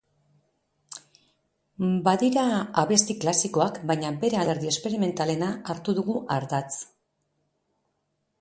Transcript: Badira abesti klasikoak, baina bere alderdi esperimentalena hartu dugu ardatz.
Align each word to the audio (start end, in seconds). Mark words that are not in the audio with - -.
Badira 2.07 2.45
abesti 2.83 3.17
klasikoak, 3.25 3.77
baina 3.91 4.11
bere 4.25 4.41
alderdi 4.45 4.73
esperimentalena 4.73 5.51
hartu 5.75 5.99
dugu 6.01 6.17
ardatz. 6.39 6.69